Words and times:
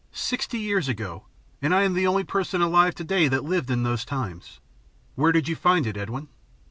Sixty 0.13 0.57
years 0.57 0.89
ago, 0.89 1.27
and 1.61 1.75
I 1.75 1.83
am 1.83 1.93
the 1.93 2.07
only 2.07 2.23
person 2.23 2.59
alive 2.59 2.95
to 2.95 3.03
day 3.03 3.27
that 3.27 3.43
lived 3.43 3.69
in 3.69 3.83
those 3.83 4.03
times. 4.03 4.59
Where 5.13 5.31
did 5.31 5.47
you 5.47 5.55
find 5.55 5.85
it, 5.85 5.95
Edwin?" 5.95 6.27